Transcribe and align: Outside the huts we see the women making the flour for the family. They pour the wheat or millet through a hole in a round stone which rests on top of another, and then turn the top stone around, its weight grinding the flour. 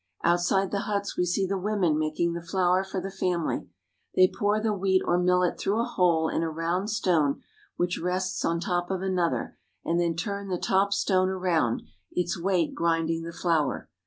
Outside 0.23 0.71
the 0.71 0.79
huts 0.89 1.15
we 1.15 1.25
see 1.25 1.45
the 1.45 1.59
women 1.59 1.95
making 1.95 2.33
the 2.33 2.41
flour 2.41 2.83
for 2.83 2.99
the 2.99 3.11
family. 3.11 3.67
They 4.15 4.27
pour 4.35 4.59
the 4.59 4.73
wheat 4.73 5.03
or 5.05 5.19
millet 5.19 5.59
through 5.59 5.79
a 5.79 5.83
hole 5.83 6.27
in 6.27 6.41
a 6.41 6.49
round 6.49 6.89
stone 6.89 7.43
which 7.77 7.99
rests 7.99 8.43
on 8.43 8.59
top 8.59 8.89
of 8.89 9.03
another, 9.03 9.59
and 9.85 9.99
then 9.99 10.15
turn 10.15 10.47
the 10.47 10.57
top 10.57 10.91
stone 10.91 11.29
around, 11.29 11.83
its 12.11 12.35
weight 12.41 12.73
grinding 12.73 13.21
the 13.21 13.31
flour. 13.31 13.91